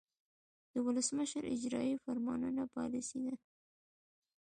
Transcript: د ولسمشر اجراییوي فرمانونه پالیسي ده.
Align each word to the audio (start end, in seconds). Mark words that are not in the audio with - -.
د 0.71 0.73
ولسمشر 0.85 1.43
اجراییوي 1.55 2.03
فرمانونه 2.05 2.61
پالیسي 2.75 3.19
ده. 3.25 3.33